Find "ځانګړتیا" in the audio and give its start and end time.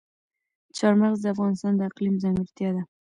2.23-2.69